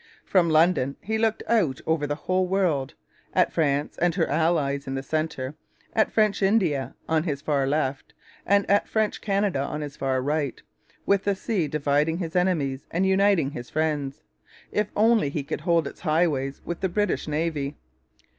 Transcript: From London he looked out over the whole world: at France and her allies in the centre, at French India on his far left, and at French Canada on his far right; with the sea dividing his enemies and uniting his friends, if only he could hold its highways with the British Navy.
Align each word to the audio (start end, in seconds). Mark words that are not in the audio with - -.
From 0.25 0.49
London 0.49 0.95
he 0.99 1.19
looked 1.19 1.43
out 1.47 1.79
over 1.85 2.07
the 2.07 2.15
whole 2.15 2.47
world: 2.47 2.95
at 3.35 3.53
France 3.53 3.99
and 3.99 4.15
her 4.15 4.25
allies 4.27 4.87
in 4.87 4.95
the 4.95 5.03
centre, 5.03 5.53
at 5.93 6.11
French 6.11 6.41
India 6.41 6.95
on 7.07 7.21
his 7.21 7.39
far 7.39 7.67
left, 7.67 8.15
and 8.43 8.67
at 8.67 8.89
French 8.89 9.21
Canada 9.21 9.59
on 9.59 9.81
his 9.81 9.95
far 9.95 10.19
right; 10.23 10.59
with 11.05 11.23
the 11.25 11.35
sea 11.35 11.67
dividing 11.67 12.17
his 12.17 12.35
enemies 12.35 12.87
and 12.89 13.05
uniting 13.05 13.51
his 13.51 13.69
friends, 13.69 14.23
if 14.71 14.89
only 14.95 15.29
he 15.29 15.43
could 15.43 15.61
hold 15.61 15.85
its 15.85 15.99
highways 16.01 16.61
with 16.65 16.79
the 16.81 16.89
British 16.89 17.27
Navy. 17.27 17.75